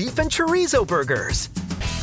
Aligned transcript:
Beef 0.00 0.18
and 0.18 0.30
chorizo 0.30 0.86
burgers. 0.86 1.48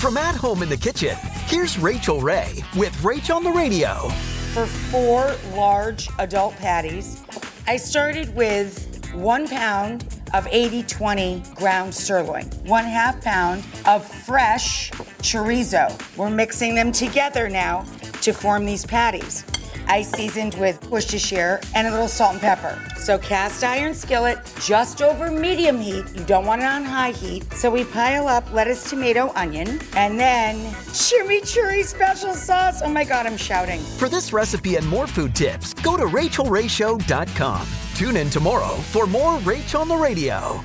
From 0.00 0.16
at 0.16 0.34
home 0.34 0.64
in 0.64 0.68
the 0.68 0.76
kitchen, 0.76 1.14
here's 1.46 1.78
Rachael 1.78 2.20
Ray 2.20 2.52
with 2.76 2.92
Rach 3.02 3.32
on 3.32 3.44
the 3.44 3.52
Radio. 3.52 4.08
For 4.52 4.66
four 4.66 5.36
large 5.54 6.08
adult 6.18 6.56
patties, 6.56 7.22
I 7.68 7.76
started 7.76 8.34
with 8.34 9.14
one 9.14 9.46
pound 9.46 10.20
of 10.34 10.48
80 10.50 10.82
20 10.82 11.42
ground 11.54 11.94
sirloin, 11.94 12.46
one 12.66 12.84
half 12.84 13.22
pound 13.22 13.62
of 13.86 14.04
fresh 14.04 14.90
chorizo. 15.22 15.88
We're 16.16 16.30
mixing 16.30 16.74
them 16.74 16.90
together 16.90 17.48
now 17.48 17.86
to 18.22 18.32
form 18.32 18.66
these 18.66 18.84
patties. 18.84 19.44
I 19.86 20.02
seasoned 20.02 20.54
with 20.54 20.88
Worcestershire 20.90 21.60
and 21.74 21.86
a 21.86 21.90
little 21.90 22.08
salt 22.08 22.32
and 22.32 22.40
pepper. 22.40 22.80
So 22.96 23.18
cast 23.18 23.62
iron 23.62 23.94
skillet, 23.94 24.38
just 24.60 25.02
over 25.02 25.30
medium 25.30 25.78
heat. 25.78 26.04
You 26.14 26.24
don't 26.24 26.46
want 26.46 26.62
it 26.62 26.66
on 26.66 26.84
high 26.84 27.12
heat. 27.12 27.52
So 27.52 27.70
we 27.70 27.84
pile 27.84 28.28
up 28.28 28.50
lettuce, 28.52 28.88
tomato, 28.88 29.32
onion, 29.34 29.80
and 29.94 30.18
then 30.18 30.56
chimichurri 30.92 31.84
special 31.84 32.34
sauce. 32.34 32.82
Oh 32.82 32.88
my 32.88 33.04
God, 33.04 33.26
I'm 33.26 33.36
shouting. 33.36 33.80
For 33.80 34.08
this 34.08 34.32
recipe 34.32 34.76
and 34.76 34.86
more 34.88 35.06
food 35.06 35.34
tips, 35.34 35.74
go 35.74 35.96
to 35.96 36.04
rachaelrayshow.com. 36.04 37.66
Tune 37.94 38.16
in 38.16 38.30
tomorrow 38.30 38.74
for 38.92 39.06
more 39.06 39.38
Rach 39.38 39.78
on 39.78 39.88
the 39.88 39.96
Radio. 39.96 40.64